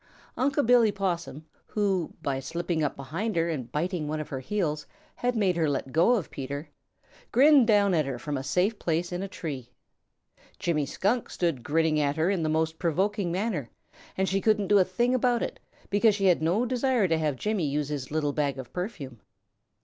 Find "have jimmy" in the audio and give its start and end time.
17.19-17.67